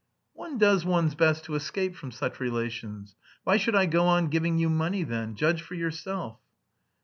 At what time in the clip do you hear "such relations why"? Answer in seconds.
2.09-3.57